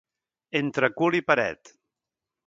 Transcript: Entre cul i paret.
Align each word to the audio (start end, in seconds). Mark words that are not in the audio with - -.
Entre 0.59 0.89
cul 1.01 1.17
i 1.19 1.21
paret. 1.27 1.71